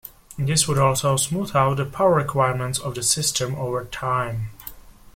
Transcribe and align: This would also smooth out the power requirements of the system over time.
This 0.39 0.67
would 0.67 0.79
also 0.79 1.15
smooth 1.15 1.55
out 1.55 1.75
the 1.77 1.85
power 1.85 2.15
requirements 2.15 2.79
of 2.79 2.95
the 2.95 3.03
system 3.03 3.53
over 3.53 3.85
time. 3.85 4.47